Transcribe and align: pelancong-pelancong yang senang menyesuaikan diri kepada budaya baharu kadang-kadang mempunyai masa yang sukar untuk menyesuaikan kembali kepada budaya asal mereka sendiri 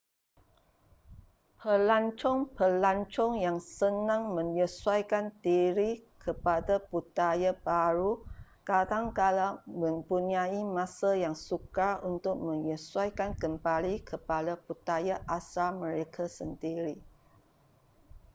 pelancong-pelancong 1.61 3.33
yang 3.45 3.59
senang 3.77 4.23
menyesuaikan 4.37 5.25
diri 5.45 5.91
kepada 6.25 6.75
budaya 6.91 7.51
baharu 7.65 8.13
kadang-kadang 8.69 9.53
mempunyai 9.81 10.57
masa 10.77 11.11
yang 11.23 11.35
sukar 11.47 11.93
untuk 12.11 12.33
menyesuaikan 12.49 13.31
kembali 13.43 13.95
kepada 14.11 14.53
budaya 14.65 15.15
asal 15.39 15.69
mereka 15.83 16.23
sendiri 16.37 16.95